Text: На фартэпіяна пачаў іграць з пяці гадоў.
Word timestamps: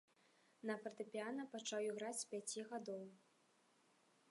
На 0.69 0.77
фартэпіяна 0.85 1.45
пачаў 1.53 1.79
іграць 1.89 2.17
з 2.23 2.25
пяці 2.33 2.67
гадоў. 2.75 3.07